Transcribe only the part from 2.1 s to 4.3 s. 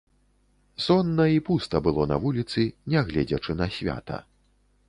на вуліцы, нягледзячы на свята.